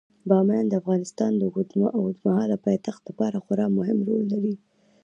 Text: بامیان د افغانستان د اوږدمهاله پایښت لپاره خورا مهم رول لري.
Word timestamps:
بامیان 0.29 0.65
د 0.69 0.73
افغانستان 0.81 1.31
د 1.37 1.41
اوږدمهاله 1.97 2.55
پایښت 2.65 3.01
لپاره 3.09 3.41
خورا 3.45 3.67
مهم 3.77 3.97
رول 4.07 4.23
لري. 4.33 4.55